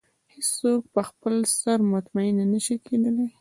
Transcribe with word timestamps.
هېڅ 0.31 0.47
څوک 0.59 0.81
په 0.93 1.01
خپل 1.09 1.33
سر 1.59 1.79
مطمئنه 1.93 2.45
نه 2.53 2.59
شي 2.65 2.75
کېدلی. 2.85 3.25